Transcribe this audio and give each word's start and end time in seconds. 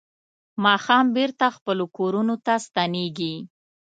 ماښام 0.65 1.05
بېرته 1.17 1.45
خپلو 1.57 1.85
کورونو 1.97 2.35
ته 2.45 2.53
ستنېږي. 2.65 3.35